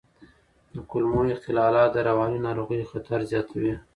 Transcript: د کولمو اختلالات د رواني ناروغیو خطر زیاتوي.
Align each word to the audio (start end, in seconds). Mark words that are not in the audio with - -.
د 0.75 0.75
کولمو 0.89 1.21
اختلالات 1.35 1.89
د 1.93 1.97
رواني 2.09 2.39
ناروغیو 2.47 2.89
خطر 2.91 3.19
زیاتوي. 3.31 3.73